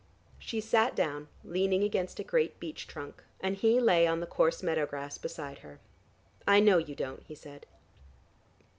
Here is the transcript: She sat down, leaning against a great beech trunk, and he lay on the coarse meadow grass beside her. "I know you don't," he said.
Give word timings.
She 0.39 0.59
sat 0.61 0.95
down, 0.95 1.27
leaning 1.43 1.83
against 1.83 2.19
a 2.19 2.23
great 2.23 2.59
beech 2.59 2.87
trunk, 2.87 3.23
and 3.39 3.55
he 3.55 3.79
lay 3.79 4.07
on 4.07 4.19
the 4.19 4.25
coarse 4.25 4.63
meadow 4.63 4.87
grass 4.87 5.19
beside 5.19 5.59
her. 5.59 5.79
"I 6.47 6.59
know 6.59 6.79
you 6.79 6.95
don't," 6.95 7.21
he 7.27 7.35
said. 7.35 7.67